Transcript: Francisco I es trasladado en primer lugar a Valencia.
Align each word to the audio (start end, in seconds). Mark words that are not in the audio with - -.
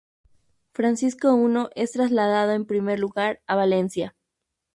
Francisco 0.73 1.29
I 1.37 1.67
es 1.75 1.91
trasladado 1.91 2.53
en 2.53 2.65
primer 2.65 2.99
lugar 2.99 3.39
a 3.45 3.55
Valencia. 3.55 4.15